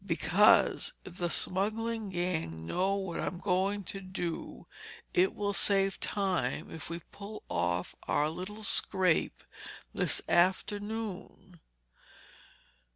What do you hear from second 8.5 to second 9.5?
scrap